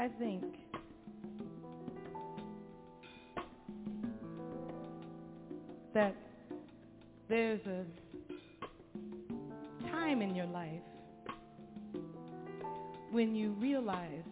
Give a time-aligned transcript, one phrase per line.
[0.00, 0.42] I think.
[5.92, 6.14] That
[7.28, 7.84] there's a
[9.90, 10.80] time in your life
[13.10, 14.24] when you realize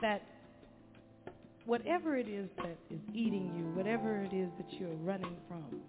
[0.00, 0.22] that
[1.68, 5.82] whatever it is that is eating you, whatever it is that you're running from,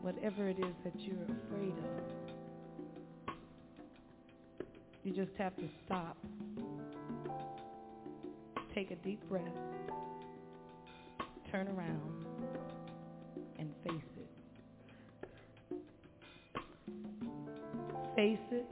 [0.00, 1.14] whatever it is that you're
[1.46, 3.34] afraid of,
[5.04, 6.16] you just have to stop,
[8.74, 9.44] take a deep breath,
[11.48, 12.26] turn around,
[13.60, 14.28] and face it.
[18.16, 18.66] Face it.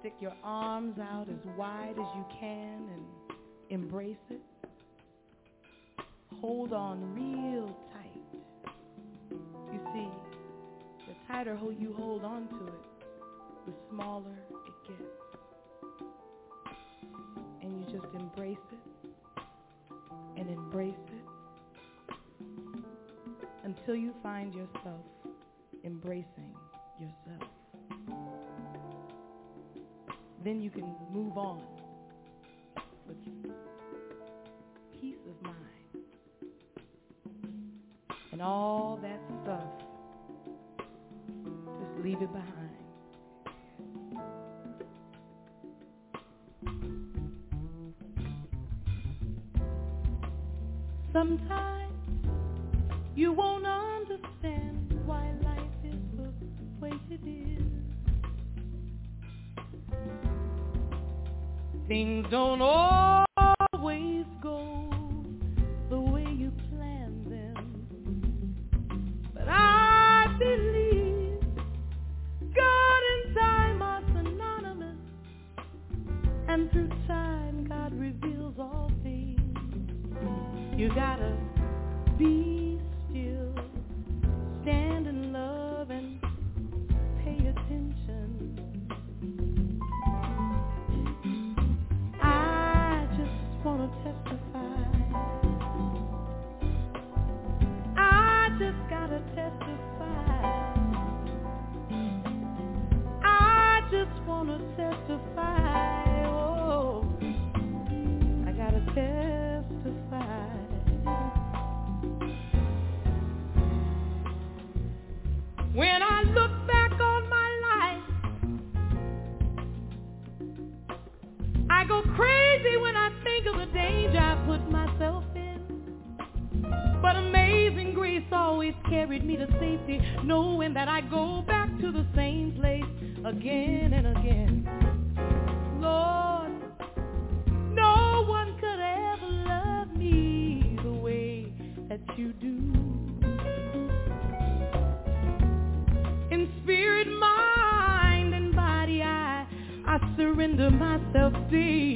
[0.00, 2.95] Stick your arms out as wide as you can
[3.76, 4.40] embrace it.
[6.40, 8.22] Hold on real tight.
[9.70, 10.08] You see,
[11.06, 12.84] the tighter you hold on to it,
[13.66, 14.32] the smaller
[14.66, 15.02] it gets.
[17.60, 19.10] And you just embrace it
[20.38, 22.14] and embrace it
[23.64, 25.04] until you find yourself
[25.84, 26.54] embracing
[26.98, 27.50] yourself.
[30.42, 31.75] Then you can move on
[38.36, 39.62] and all that stuff.
[41.80, 42.52] Just leave it behind.
[51.14, 51.94] Sometimes
[53.14, 56.30] you won't understand why life is the
[56.78, 57.62] way it is.
[61.88, 63.25] Things don't always
[80.76, 81.35] You gotta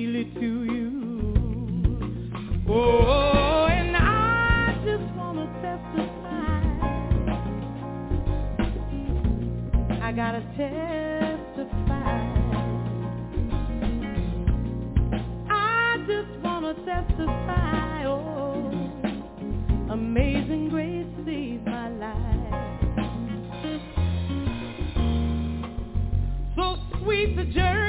[0.00, 0.88] daily to you.
[2.68, 6.60] Oh, and I just want to testify.
[10.02, 12.18] I gotta testify.
[15.50, 18.04] I just want to testify.
[18.06, 18.70] Oh,
[19.90, 22.16] amazing grace saved my life.
[26.56, 27.79] So sweet the journey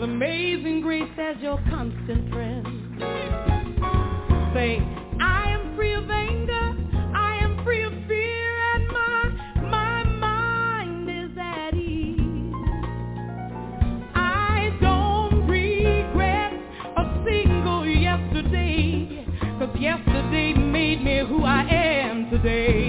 [0.00, 2.64] With amazing grace as your constant friend.
[4.54, 4.78] Say,
[5.20, 6.74] I am free of anger,
[7.14, 9.30] I am free of fear, and my,
[9.68, 12.18] my mind is at ease.
[14.14, 16.54] I don't regret
[16.96, 19.26] a single yesterday,
[19.58, 22.79] cause yesterday made me who I am today.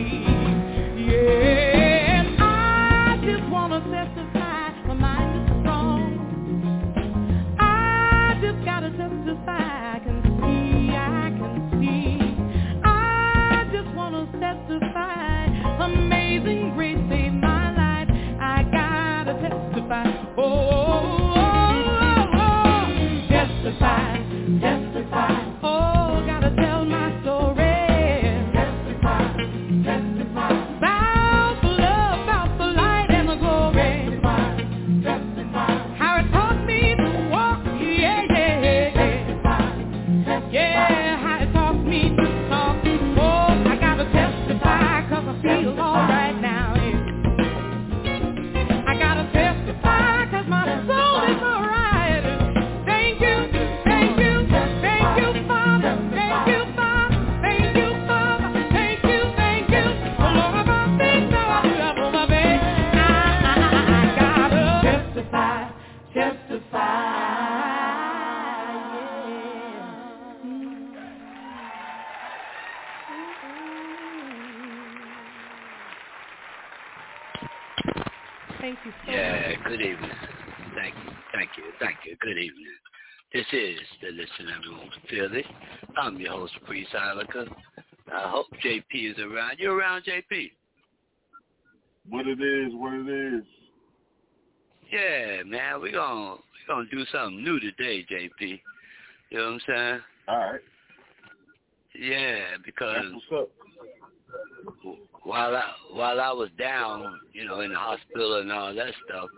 [78.61, 79.63] Thank you so yeah, much.
[79.67, 80.11] good evening.
[80.75, 82.15] Thank you, thank you, thank you.
[82.21, 82.67] Good evening.
[83.33, 85.43] This is the Listening Room Philly.
[85.97, 87.47] I'm your host, Priest Ilika.
[88.13, 89.57] I hope JP is around.
[89.57, 90.51] You around, JP?
[92.07, 93.43] What it is, what it is.
[94.91, 98.61] Yeah, man, we're gonna we gonna do something new today, JP.
[99.31, 100.01] You know what I'm saying?
[100.27, 100.61] All right.
[101.99, 103.49] Yeah, because what's
[104.85, 105.10] up.
[105.23, 105.63] While I
[105.93, 109.29] while I was down, you know, in the hospital and all that stuff,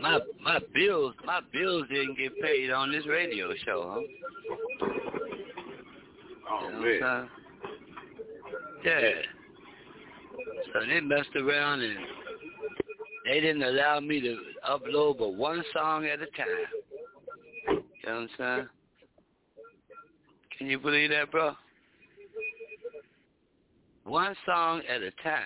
[0.00, 4.86] my my bills my bills didn't get paid on this radio show, huh?
[6.50, 7.00] Oh You know man.
[7.00, 7.28] what I'm
[8.84, 8.94] saying?
[9.04, 9.22] Yeah.
[10.72, 11.98] So they messed around and
[13.26, 14.36] they didn't allow me to
[14.68, 16.46] upload but one song at a time.
[17.68, 18.68] You know what I'm saying?
[20.56, 21.54] Can you believe that, bro?
[24.08, 25.42] One song at a time.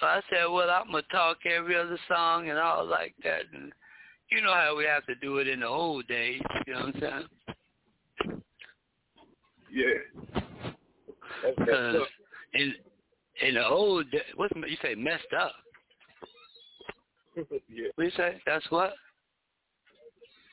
[0.00, 3.42] So I said, well, I'm going to talk every other song and all like that.
[3.54, 3.72] And
[4.30, 6.42] you know how we have to do it in the old days.
[6.66, 8.42] You know what I'm saying?
[9.72, 10.42] Yeah.
[11.42, 12.04] That's Because uh,
[12.52, 12.74] in
[13.46, 15.52] in the old day, what you say messed up?
[17.68, 17.88] yeah.
[17.94, 18.40] What you say?
[18.46, 18.92] That's what?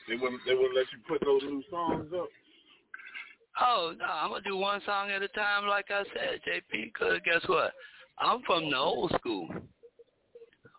[0.07, 2.29] They wouldn't they wouldn't let you put those new songs up.
[3.59, 6.93] Oh no, I'm gonna do one song at a time, like I said, JP.
[6.93, 7.73] Cause guess what?
[8.19, 9.49] I'm from the old school.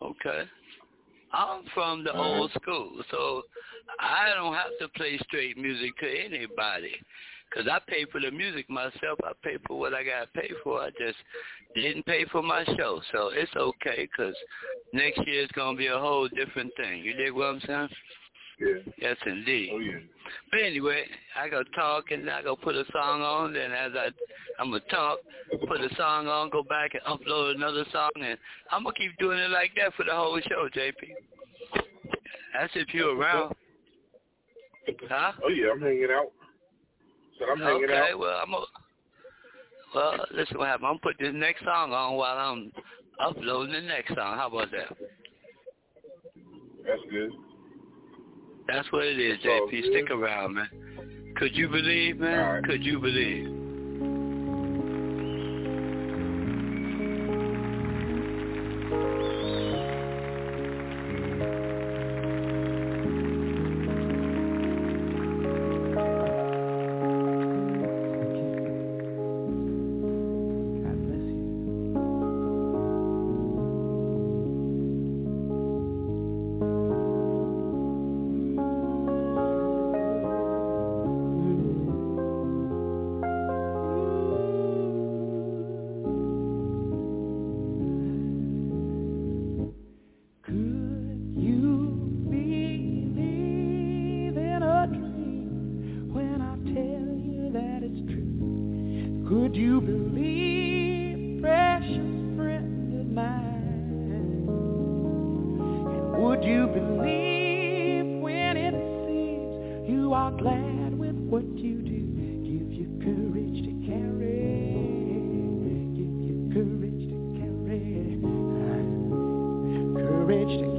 [0.00, 0.44] Okay.
[1.32, 2.22] I'm from the uh-huh.
[2.22, 3.42] old school, so
[4.00, 6.92] I don't have to play straight music to anybody.
[7.54, 9.18] Cause I pay for the music myself.
[9.22, 10.80] I pay for what I got to pay for.
[10.80, 11.18] I just
[11.74, 14.08] didn't pay for my show, so it's okay.
[14.16, 14.34] Cause
[14.94, 17.02] next year it's gonna be a whole different thing.
[17.02, 17.88] You dig what I'm saying?
[18.62, 18.92] Yeah.
[18.98, 19.70] Yes, indeed.
[19.72, 19.98] Oh yeah.
[20.50, 21.04] But anyway,
[21.36, 23.52] I go talk and I go put a song on.
[23.52, 24.08] Then as I,
[24.58, 25.18] I'm gonna talk,
[25.66, 28.38] put a song on, go back and upload another song, and
[28.70, 30.92] I'm gonna keep doing it like that for the whole show, JP.
[32.54, 33.54] That's if you're around,
[35.08, 35.32] huh?
[35.44, 36.30] Oh yeah, I'm hanging out.
[37.38, 38.04] So I'm hanging Okay, out.
[38.04, 38.54] Okay, well I'm.
[38.54, 38.64] A,
[39.94, 40.86] well, listen what happened.
[40.86, 42.72] I'm gonna put this next song on while I'm
[43.20, 44.36] uploading the next song.
[44.38, 44.96] How about that?
[46.86, 47.32] That's good.
[48.66, 49.90] That's what it is, JP.
[49.90, 50.68] Stick around, man.
[51.36, 52.38] Could you believe, man?
[52.38, 52.64] Right.
[52.64, 53.61] Could you believe?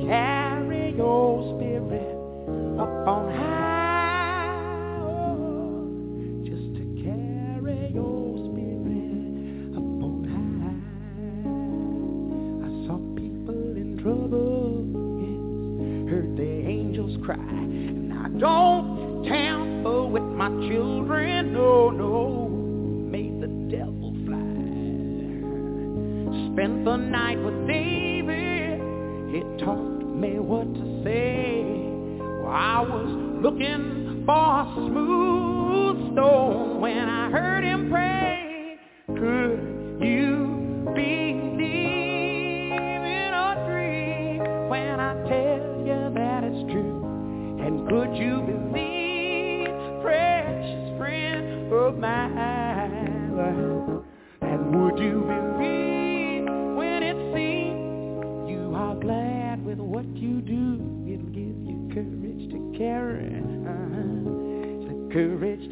[0.07, 2.17] Carry your spirit
[2.79, 3.42] up on high.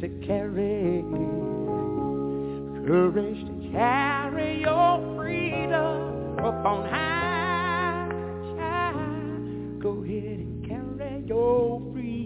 [0.00, 1.02] to carry,
[2.86, 8.08] courage to carry your freedom up on high.
[8.56, 9.82] child.
[9.82, 12.21] Go ahead and carry your freedom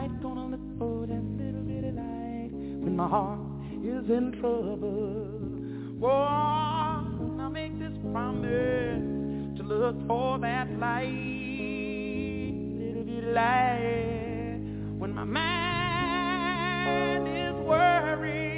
[0.00, 3.38] light, gonna look for that little bit bitty light when my heart
[3.84, 5.28] is in trouble.
[6.02, 7.04] Oh, I
[7.52, 11.04] make this promise to look for that light,
[12.78, 14.60] little bit bitty light
[14.98, 18.49] when my mind is worried.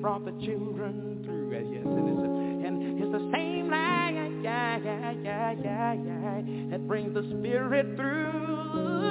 [0.00, 1.50] Brought the children through.
[1.52, 3.98] Yes, and it's, and it's the same light
[4.42, 9.07] yeah, yeah, yeah, yeah, yeah, that brings the spirit through.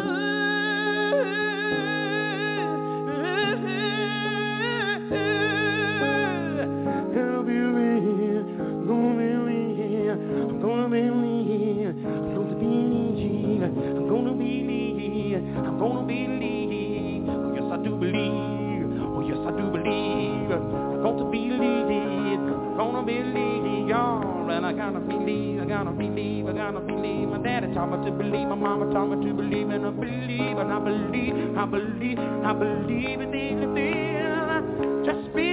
[28.67, 33.21] Mama taught me to believe, and I believe, and I believe, I believe, I believe
[33.21, 35.05] in anything.
[35.05, 35.46] Just believe,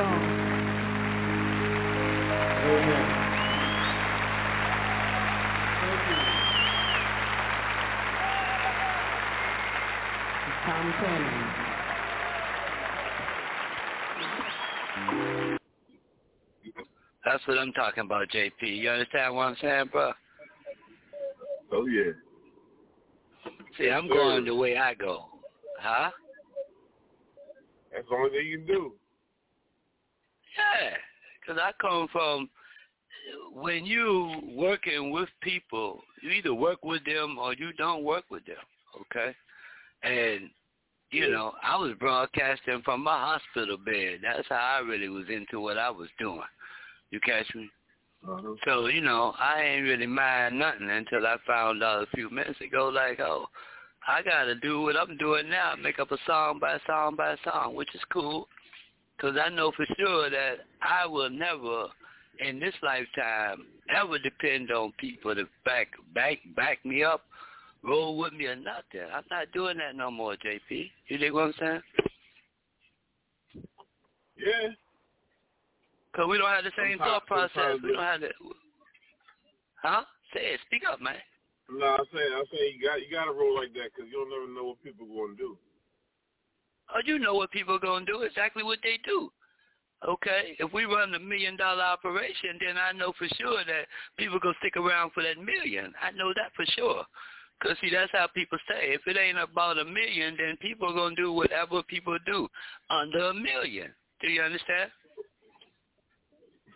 [0.00, 0.40] God
[6.00, 6.16] keep
[10.46, 11.56] you Tommy Cannon.
[17.26, 18.52] That's what I'm talking about, JP.
[18.62, 20.12] You understand what I'm saying, bro?
[21.72, 22.12] Oh yeah.
[23.76, 25.26] See, I'm going the way I go.
[25.78, 26.10] Huh?
[27.92, 28.92] That's the only thing you can do.
[30.56, 30.90] Yeah,
[31.40, 32.48] because I come from
[33.52, 38.44] when you working with people, you either work with them or you don't work with
[38.46, 38.56] them.
[39.00, 39.34] Okay,
[40.02, 40.50] and
[41.10, 44.20] you know I was broadcasting from my hospital bed.
[44.22, 46.40] That's how I really was into what I was doing.
[47.10, 47.68] You catch me?
[48.28, 48.54] Uh-huh.
[48.64, 52.60] So you know I ain't really mind nothing until I found out a few minutes
[52.60, 53.46] ago, like oh.
[54.08, 57.74] I gotta do what I'm doing now, make up a song by song by song,
[57.74, 58.48] which is cool.
[59.20, 61.86] Because I know for sure that I will never,
[62.38, 67.22] in this lifetime, ever depend on people to back back back me up,
[67.84, 69.08] roll with me or nothing.
[69.12, 70.90] I'm not doing that no more, JP.
[71.08, 71.80] You dig what I'm saying?
[74.38, 74.68] Yeah.
[76.10, 77.76] Because we don't have the same thought process.
[77.82, 78.30] We don't have the...
[79.82, 80.02] Huh?
[80.32, 80.60] Say it.
[80.66, 81.16] Speak up, man.
[81.70, 84.28] No, I'm saying, I'm saying you got you got to roll like that because you'll
[84.28, 85.56] never know what people are going to do.
[86.94, 88.22] Oh, you know what people are going to do?
[88.22, 89.30] Exactly what they do.
[90.08, 93.84] Okay, if we run a million dollar operation, then I know for sure that
[94.16, 95.92] people are gonna stick around for that million.
[96.00, 97.04] I know that for sure.
[97.62, 98.94] Cause see, that's how people say.
[98.94, 102.48] If it ain't about a million, then people are gonna do whatever people do
[102.88, 103.92] under a million.
[104.22, 104.90] Do you understand?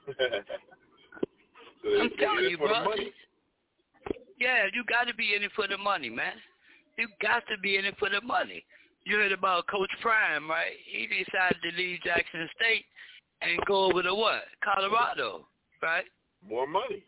[0.06, 0.12] so
[2.02, 2.84] I'm telling you, bro.
[4.38, 6.34] Yeah, you got to be in it for the money, man.
[6.98, 8.64] You got to be in it for the money.
[9.04, 10.72] You heard about Coach Prime, right?
[10.86, 12.86] He decided to leave Jackson State
[13.42, 14.44] and go over to what?
[14.64, 15.46] Colorado,
[15.82, 16.04] right?
[16.48, 17.04] More money.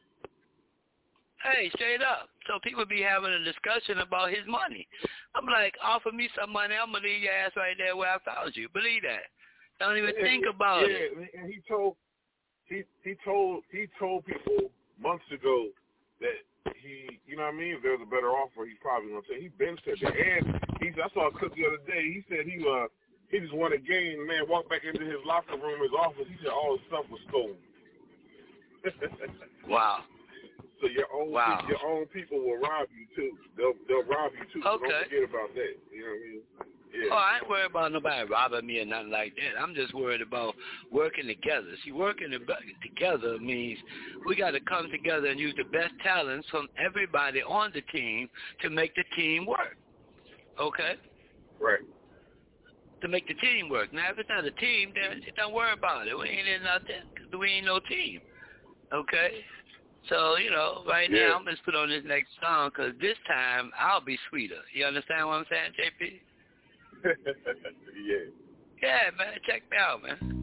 [1.43, 2.29] Hey, straight up.
[2.47, 4.87] So people be having a discussion about his money.
[5.35, 8.19] I'm like, offer me some money, I'm gonna leave your ass right there where I
[8.25, 8.69] found you.
[8.73, 9.33] Believe that.
[9.81, 11.13] Don't even yeah, think about yeah, it.
[11.17, 11.97] Yeah, and he told
[12.67, 15.69] he he told he told people months ago
[16.21, 16.41] that
[16.83, 19.23] he you know what I mean, if there was a better offer he's probably gonna
[19.29, 20.17] take he been said that.
[20.17, 22.87] And he I saw a clip the other day, he said he uh
[23.31, 26.37] he just won a game, man, walked back into his locker room, his office, he
[26.43, 27.59] said all his stuff was stolen.
[29.69, 30.05] wow.
[30.81, 31.65] So your own wow.
[31.69, 33.37] your own people will rob you too.
[33.57, 34.61] They'll they'll rob you too.
[34.63, 34.89] So okay.
[34.89, 35.75] don't forget about that.
[35.91, 36.41] You know what I mean?
[36.95, 37.09] Yeah.
[37.13, 39.61] Oh, I ain't worried about nobody robbing me or nothing like that.
[39.61, 40.55] I'm just worried about
[40.91, 41.67] working together.
[41.85, 43.79] See, working together means
[44.27, 48.29] we got to come together and use the best talents from everybody on the team
[48.63, 49.77] to make the team work.
[50.61, 50.95] Okay?
[51.61, 51.81] Right.
[53.03, 53.93] To make the team work.
[53.93, 56.17] Now, if it's not a team, then don't worry about it.
[56.17, 57.05] We ain't in nothing
[57.39, 58.21] we ain't no team.
[58.93, 59.45] Okay?
[60.09, 61.29] So, you know, right yeah.
[61.29, 64.63] now I'm going to put on this next song because this time I'll be sweeter.
[64.73, 66.21] You understand what I'm saying, JP?
[67.05, 68.31] yeah.
[68.83, 69.35] Yeah, man.
[69.47, 70.37] Check me out, man.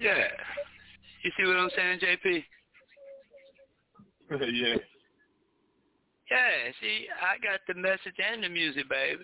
[0.00, 0.26] Yeah.
[1.22, 2.44] You see what I'm saying, JP?
[4.52, 4.76] yeah.
[6.30, 9.22] Yeah, see, I got the message and the music, baby.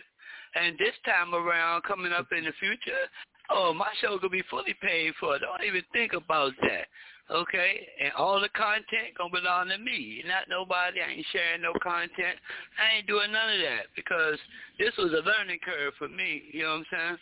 [0.54, 3.06] And this time around, coming up in the future,
[3.50, 5.38] oh, my show gonna be fully paid for.
[5.38, 6.90] Don't even think about that.
[7.30, 7.86] Okay?
[8.02, 10.22] And all the content gonna belong to me.
[10.26, 11.00] Not nobody.
[11.00, 12.38] I ain't sharing no content.
[12.78, 14.38] I ain't doing none of that because
[14.78, 16.42] this was a learning curve for me.
[16.52, 17.18] You know what I'm saying?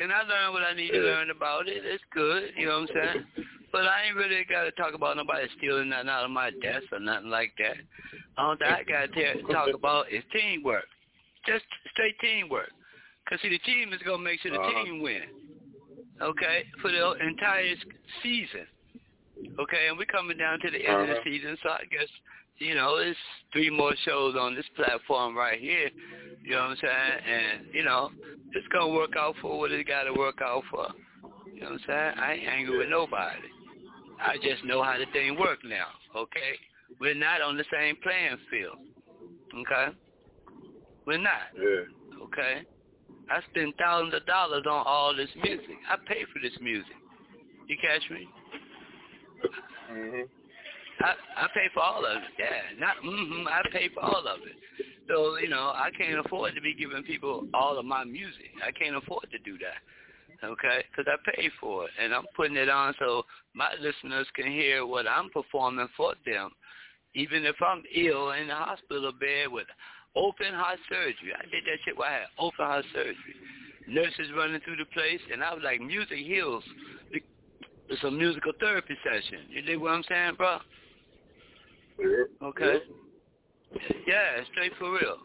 [0.00, 1.82] And I learned what I need to learn about it.
[1.84, 3.24] It's good, you know what I'm saying?
[3.72, 6.84] But I ain't really got to talk about nobody stealing nothing out of my desk
[6.92, 7.76] or nothing like that.
[8.36, 10.86] All that I got to talk about is teamwork.
[11.46, 12.70] Just straight teamwork.
[13.24, 14.84] Because, see, the team is going to make sure the uh-huh.
[14.84, 15.22] team win.
[16.22, 16.64] Okay?
[16.80, 17.74] For the entire
[18.22, 18.66] season.
[19.58, 19.88] Okay?
[19.88, 21.02] And we're coming down to the end uh-huh.
[21.02, 21.24] of the uh-huh.
[21.24, 22.08] season, so I guess,
[22.58, 23.18] you know, it's
[23.52, 25.90] three more shows on this platform right here.
[26.42, 27.62] You know what I'm saying?
[27.62, 28.10] And, you know,
[28.52, 30.88] it's going to work out for what it got to work out for.
[31.52, 32.12] You know what I'm saying?
[32.18, 33.48] I ain't angry with nobody.
[34.20, 36.58] I just know how the thing work now, okay?
[37.00, 38.76] We're not on the same playing field,
[39.54, 39.94] okay?
[41.06, 42.24] We're not, yeah.
[42.24, 42.62] okay?
[43.30, 45.76] I spend thousands of dollars on all this music.
[45.88, 46.96] I pay for this music.
[47.68, 48.28] You catch me?
[49.92, 50.28] Mhm.
[51.00, 52.30] I I pay for all of it.
[52.38, 53.46] Yeah, not mhm.
[53.46, 54.84] I pay for all of it.
[55.08, 58.50] So you know, I can't afford to be giving people all of my music.
[58.66, 59.80] I can't afford to do that
[60.44, 60.84] okay?
[60.90, 64.86] Because I pay for it, and I'm putting it on so my listeners can hear
[64.86, 66.50] what I'm performing for them.
[67.14, 69.66] Even if I'm ill in the hospital bed with
[70.14, 71.32] open heart surgery.
[71.34, 73.34] I did that shit while I had open heart surgery.
[73.88, 76.62] Nurses running through the place, and I was like, music heals.
[77.90, 79.46] It's a musical therapy session.
[79.48, 80.58] You dig what I'm saying, bro?
[82.42, 82.78] Okay.
[84.06, 85.18] Yeah, straight for real.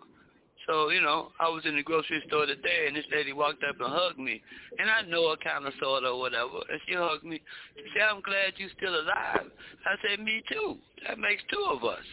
[0.67, 3.75] So, you know, I was in the grocery store today, and this lady walked up
[3.79, 4.41] and hugged me.
[4.79, 6.63] And I know her kind of, sort of, whatever.
[6.69, 7.41] And she hugged me.
[7.75, 9.51] She said, I'm glad you're still alive.
[9.85, 10.77] I said, me too.
[11.07, 12.03] That makes two of us.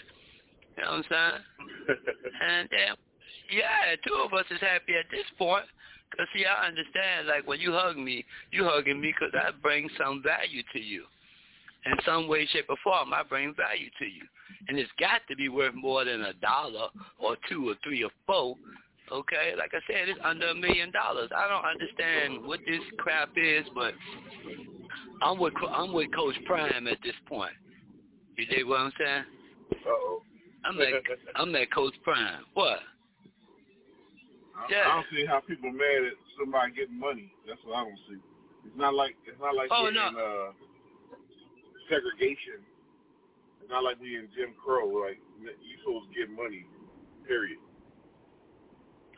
[0.76, 1.96] You know what I'm saying?
[2.42, 2.96] and, um,
[3.54, 5.66] yeah, two of us is happy at this point.
[6.10, 9.88] Because, see, I understand, like, when you hug me, you hugging me because I bring
[9.96, 11.04] some value to you.
[11.86, 14.26] In some way, shape, or form, I bring value to you
[14.70, 18.10] and it's got to be worth more than a dollar or two or three or
[18.24, 18.54] four.
[19.10, 21.28] Okay, like I said, it's under a million dollars.
[21.34, 23.94] I don't understand what this crap is, but
[25.22, 27.52] I'm with I'm with Coach Prime at this point.
[28.36, 29.24] You dig what I'm saying?
[29.88, 30.22] oh.
[30.64, 30.92] I'm at
[31.34, 32.44] I'm at Coach Prime.
[32.54, 32.78] What?
[34.70, 34.84] Yeah.
[34.86, 37.32] I don't see how people mad at somebody getting money.
[37.44, 38.20] That's what I don't see.
[38.66, 40.08] It's not like it's not like oh, no.
[40.08, 40.52] in uh,
[41.88, 42.69] segregation
[43.68, 44.88] not like we in Jim Crow.
[44.88, 46.64] Like you supposed to get money,
[47.26, 47.58] period.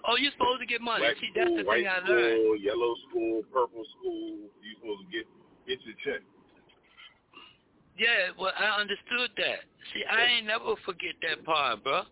[0.04, 1.06] Oh, you're supposed to get money.
[1.06, 2.62] Black See, school, that's the white thing I school, learned.
[2.62, 4.50] Yellow school, purple school.
[4.58, 5.24] You supposed to get
[5.66, 6.22] get your check.
[7.96, 9.68] Yeah, well, I understood that.
[9.92, 12.02] See, I ain't never forget that part, bro.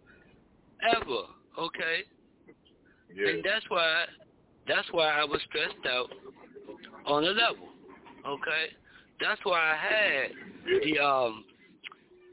[0.94, 1.24] Ever,
[1.58, 2.04] okay?
[3.14, 3.28] Yeah.
[3.28, 4.04] And that's why,
[4.68, 6.10] that's why I was stressed out
[7.06, 7.68] on a level,
[8.26, 8.76] okay?
[9.20, 10.30] That's why I had
[10.68, 10.78] yeah.
[10.84, 11.44] the um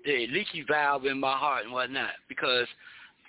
[0.08, 2.66] the leaky valve in my heart and whatnot because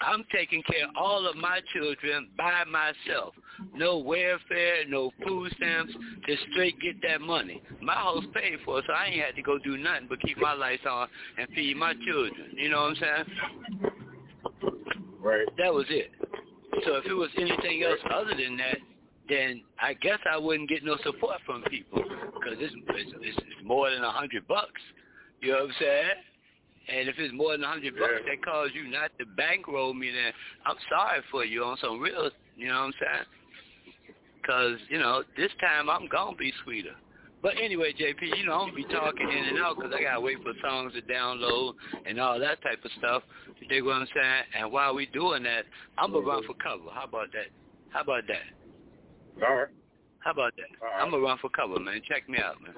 [0.00, 3.34] I'm taking care of all of my children by myself.
[3.74, 5.92] No welfare, no food stamps,
[6.24, 7.60] just straight get that money.
[7.82, 10.52] My house paid for, so I ain't had to go do nothing but keep my
[10.52, 12.52] lights on and feed my children.
[12.54, 13.92] You know what I'm saying?
[15.20, 15.48] Right.
[15.58, 16.12] That was it.
[16.84, 18.78] So if it was anything else other than that,
[19.28, 23.90] then I guess I wouldn't get no support from people because it's, it's, it's more
[23.90, 24.80] than a hundred bucks.
[25.40, 26.10] You know what I'm saying?
[26.88, 28.32] And if it's more than a hundred bucks yeah.
[28.32, 30.32] that cause you not to bankroll me, then
[30.64, 34.14] I'm sorry for you on some real, you know what I'm saying?
[34.40, 36.94] Because, you know, this time I'm to be sweeter.
[37.42, 40.14] But anyway, JP, you know, I'm to be talking in and out because I got
[40.14, 41.74] to wait for songs to download
[42.06, 43.22] and all that type of stuff.
[43.60, 44.42] You dig what I'm saying?
[44.58, 45.64] And while we doing that,
[45.98, 46.90] I'm to run for cover.
[46.92, 47.48] How about that?
[47.90, 49.46] How about that?
[49.46, 49.68] All right.
[50.20, 50.84] How about that?
[50.84, 51.00] Right.
[51.00, 52.00] I'm to run for cover, man.
[52.08, 52.74] Check me out, man.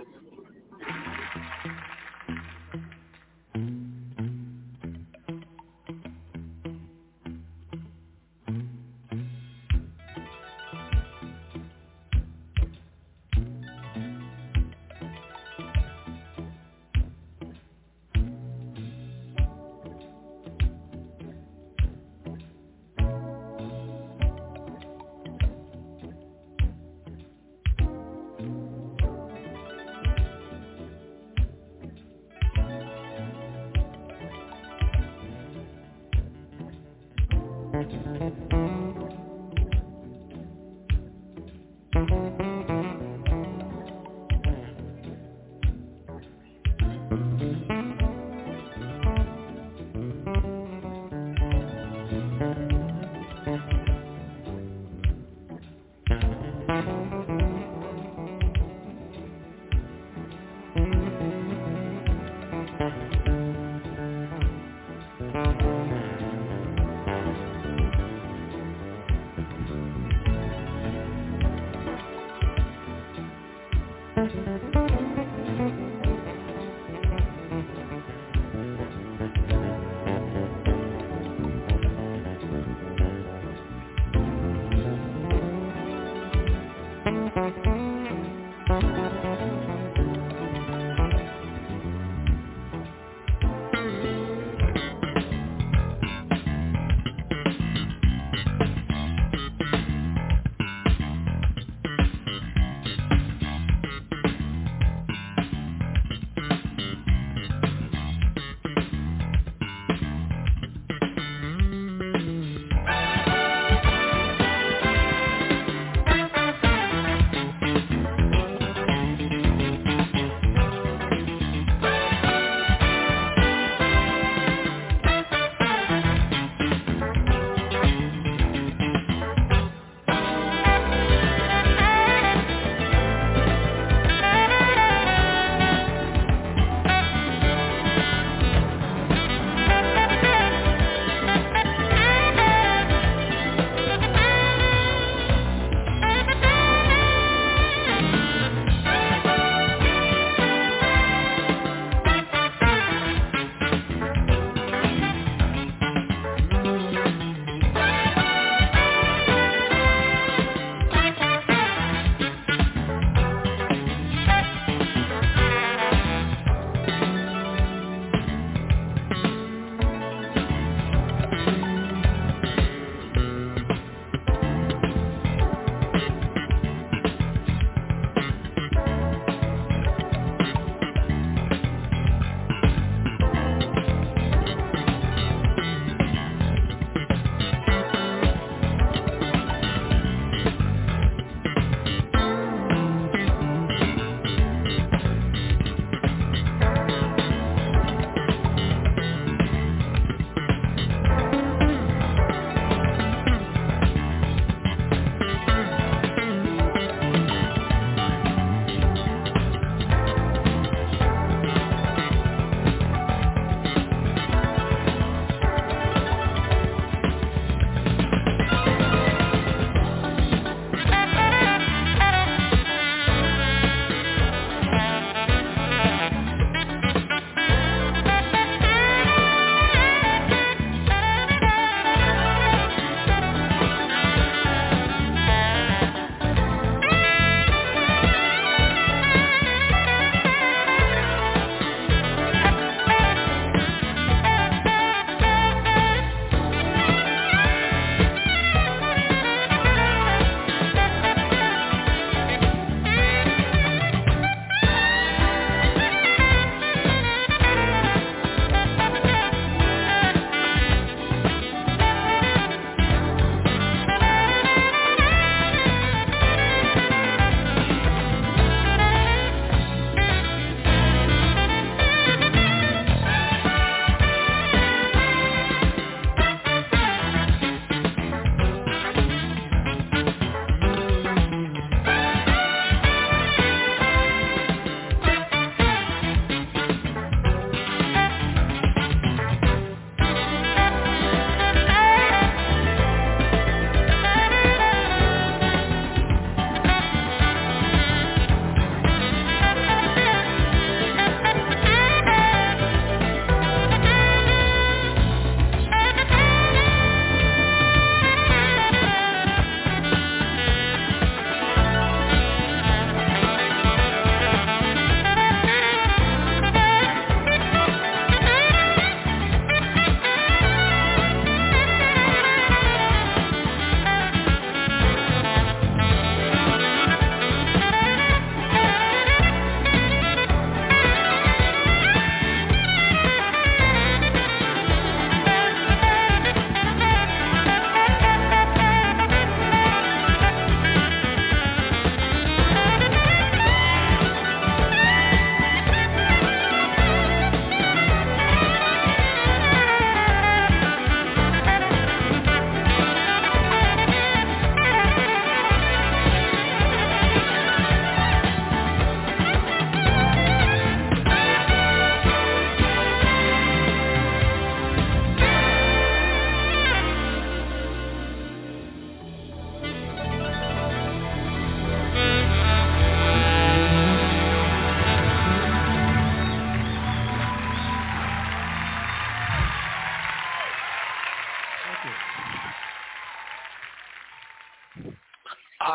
[74.59, 75.10] Thank you.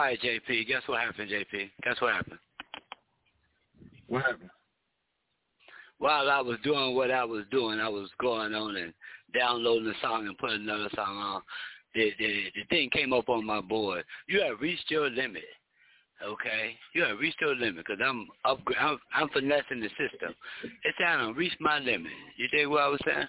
[0.06, 0.68] Right, JP.
[0.68, 1.72] Guess what happened, JP?
[1.82, 2.38] Guess what happened?
[4.08, 4.52] What happened?
[5.98, 8.94] While I was doing what I was doing, I was going on and
[9.34, 11.42] downloading a song and putting another song on.
[11.96, 14.04] The, the, the thing came up on my board.
[14.28, 15.42] You have reached your limit.
[16.24, 18.60] Okay, you have reached your limit because I'm up.
[18.80, 20.36] I'm, I'm finessing the system.
[20.84, 22.12] It's time to reach my limit.
[22.38, 23.26] You dig what I was saying?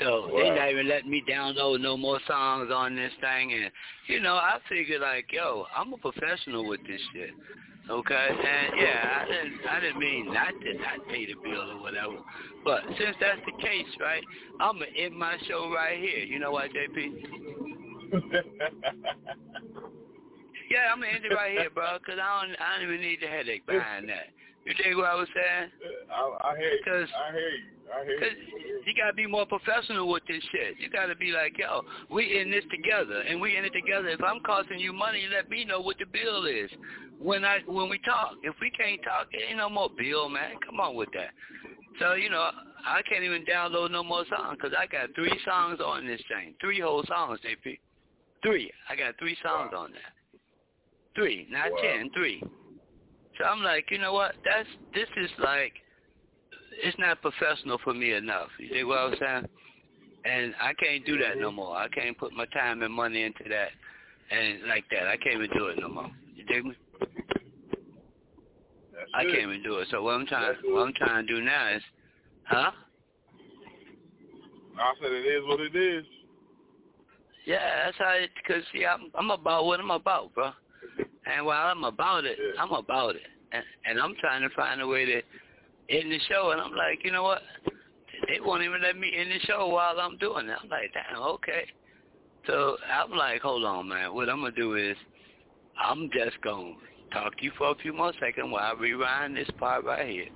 [0.00, 0.42] So Wow.
[0.42, 3.70] they not even letting me download no more songs on this thing, and
[4.08, 7.30] you know I figured like, yo, I'm a professional with this shit.
[7.88, 11.80] Okay, and yeah, I didn't, I didn't mean not to not pay the bill or
[11.80, 12.16] whatever,
[12.64, 14.24] but since that's the case, right,
[14.60, 16.24] I'm gonna end my show right here.
[16.24, 17.12] You know what, JP?
[20.70, 23.20] Yeah, I'm gonna end it right here, bro, because I don't, I don't even need
[23.22, 24.34] the headache behind that.
[24.66, 25.70] You dig what I was saying?
[26.10, 26.80] I, I hear you.
[26.82, 27.64] Because I hear you.
[27.86, 28.82] I hear Cause you.
[28.84, 30.74] you gotta be more professional with this shit.
[30.80, 34.08] You gotta be like, yo, we in this together, and we in it together.
[34.08, 36.70] If I'm costing you money, let me know what the bill is
[37.20, 38.34] when I when we talk.
[38.42, 40.58] If we can't talk, it ain't no more bill, man.
[40.66, 41.30] Come on with that.
[42.00, 42.50] So you know,
[42.84, 46.54] I can't even download no more songs because I got three songs on this thing,
[46.60, 47.78] three whole songs, JP.
[48.42, 48.70] Three.
[48.90, 50.15] I got three songs on that.
[51.16, 51.78] Three, not Wow.
[51.82, 52.42] ten, three.
[53.38, 54.36] So I'm like, you know what?
[54.44, 55.72] That's this is like
[56.82, 58.48] it's not professional for me enough.
[58.58, 59.48] You dig what I'm saying?
[60.24, 61.56] And I can't do that no mm-hmm.
[61.56, 61.76] more.
[61.76, 63.68] I can't put my time and money into that
[64.30, 65.06] and like that.
[65.06, 66.10] I can't even do it no more.
[66.34, 66.72] You dig me?
[68.92, 69.30] That's I it.
[69.30, 69.88] can't even do it.
[69.90, 71.82] So what I'm trying That's what I'm trying to do now is
[72.44, 72.70] huh?
[74.78, 76.04] I said it is what it is.
[77.46, 80.50] Yeah, that's how it cuz see I'm I'm about what I'm about, bro.
[81.26, 82.38] And while I'm about it.
[82.58, 83.22] I'm about it.
[83.52, 85.22] And, and I'm trying to find a way to
[85.88, 87.42] end the show and I'm like, you know what?
[88.28, 90.56] They won't even let me end the show while I'm doing it.
[90.62, 91.66] I'm like, damn, okay.
[92.46, 94.14] So I'm like, hold on, man.
[94.14, 94.96] What I'm gonna do is,
[95.78, 96.74] I'm just gonna
[97.12, 100.28] talk to you for a few more seconds while I rewind this part right here,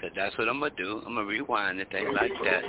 [0.00, 1.02] cause that's what I'm gonna do.
[1.04, 2.62] I'm gonna rewind the thing like that,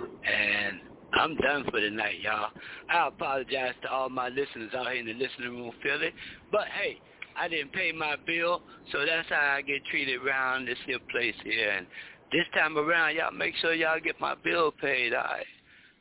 [0.00, 0.80] and
[1.14, 2.50] I'm done for the night, y'all.
[2.90, 6.12] I apologize to all my listeners out here in the listening room, Philly,
[6.52, 7.00] but hey.
[7.40, 11.36] I didn't pay my bill, so that's how I get treated around this here place
[11.44, 11.70] here.
[11.70, 11.86] And
[12.32, 15.46] this time around, y'all make sure y'all get my bill paid, all right?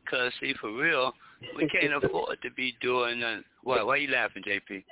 [0.04, 1.14] Because, see, for real,
[1.56, 3.44] we can't afford to be doing nothing.
[3.64, 3.86] What?
[3.86, 4.84] Why you laughing, JP?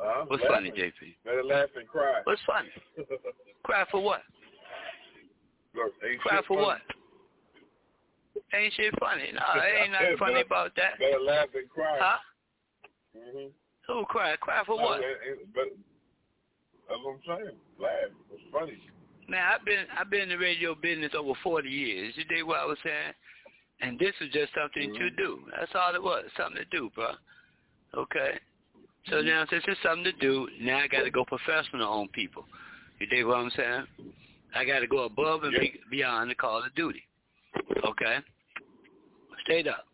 [0.00, 0.52] Uh, What's laugh.
[0.52, 1.14] funny, JP?
[1.24, 2.20] Better laugh and cry.
[2.24, 2.68] What's funny?
[3.62, 4.22] Cry for what?
[5.74, 6.62] Look, ain't Cry for funny.
[6.62, 6.78] what?
[8.54, 9.32] Ain't shit funny.
[9.32, 10.98] No, ain't nothing funny about that.
[10.98, 11.98] Better laugh and cry.
[12.00, 12.18] Huh?
[13.16, 13.48] Mm-hmm.
[13.86, 14.36] Who cry?
[14.36, 15.00] Cry for what?
[16.88, 17.56] That's what I'm saying.
[17.78, 18.10] Laugh.
[18.32, 18.78] It's funny.
[19.28, 22.14] Man, I've been I've been in the radio business over forty years.
[22.16, 23.12] You dig what I was saying?
[23.80, 25.16] And this was just something to Mhm.
[25.16, 25.50] do.
[25.50, 26.24] That's all it was.
[26.36, 27.12] Something to do, bro.
[27.94, 28.38] Okay.
[29.08, 29.26] So Mhm.
[29.26, 32.46] now since it's something to do, now I got to go professional on people.
[32.98, 33.86] You dig what I'm saying?
[34.54, 37.06] I got to go above and be, beyond the call of duty.
[37.84, 38.18] Okay.
[39.42, 39.86] Straight up.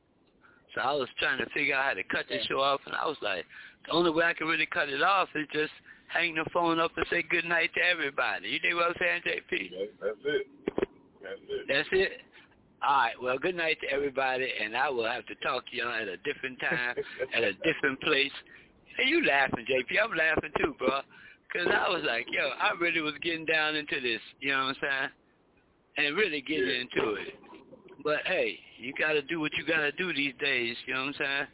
[0.74, 3.06] So I was trying to figure out how to cut this show off, and I
[3.06, 3.44] was like,
[3.86, 5.72] the only way I can really cut it off is just
[6.08, 8.48] hang the phone up and say good night to everybody.
[8.48, 9.70] You dig what I'm saying, JP?
[10.00, 10.46] That's it.
[11.22, 11.68] That's it.
[11.68, 12.12] That's it.
[12.86, 13.14] All right.
[13.22, 16.16] Well, good night to everybody, and I will have to talk to y'all at a
[16.18, 16.96] different time,
[17.36, 18.32] at a different place.
[18.98, 19.96] And you laughing, JP?
[20.02, 21.00] I'm laughing too, bro.
[21.52, 24.20] Cause I was like, yo, I really was getting down into this.
[24.40, 25.10] You know what I'm saying?
[25.98, 26.80] And really getting Yeah.
[26.80, 27.34] into it.
[28.04, 30.76] But hey, you got to do what you got to do these days.
[30.86, 31.46] You know what I'm saying?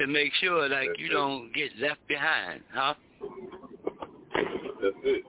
[0.00, 1.12] To make sure like That's you it.
[1.12, 2.94] don't get left behind, huh?
[4.82, 5.24] That's it.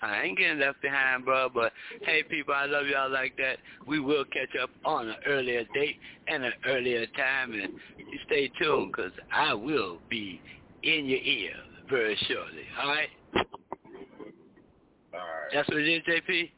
[0.00, 1.48] I ain't getting left behind, bro.
[1.52, 1.72] But
[2.02, 3.58] hey, people, I love y'all like that.
[3.86, 5.96] We will catch up on an earlier date
[6.28, 10.40] and an earlier time, and you stay tuned because I will be
[10.84, 11.52] in your ear
[11.90, 12.62] very shortly.
[12.80, 15.50] All right, All right.
[15.52, 16.50] that's what it is, JP.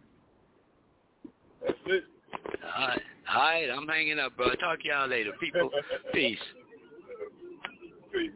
[1.65, 2.05] That's it.
[2.63, 4.55] All right, I'm hanging up, bro.
[4.55, 5.71] Talk to y'all later, people.
[6.13, 6.39] Peace.
[8.13, 8.31] Peace.